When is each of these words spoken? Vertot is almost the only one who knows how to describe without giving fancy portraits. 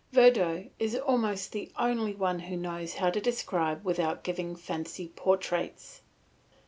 Vertot 0.11 0.71
is 0.79 0.95
almost 0.95 1.51
the 1.51 1.71
only 1.77 2.15
one 2.15 2.39
who 2.39 2.57
knows 2.57 2.95
how 2.95 3.11
to 3.11 3.21
describe 3.21 3.85
without 3.85 4.23
giving 4.23 4.55
fancy 4.55 5.09
portraits. 5.09 6.01